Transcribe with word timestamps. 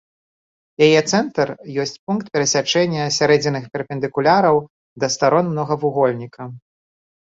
Яе 0.85 1.01
цэнтр 1.11 1.47
ёсць 1.83 1.93
пункт 2.09 2.33
перасячэння 2.37 3.03
сярэдзінных 3.21 3.71
перпендыкуляраў 3.77 4.55
да 5.01 5.15
старон 5.21 5.45
многавугольніка. 5.57 6.55